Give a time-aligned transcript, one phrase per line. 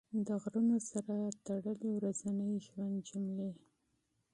[0.25, 1.15] د غرونو سره
[1.45, 3.51] تړلې ورځني ژوند جملې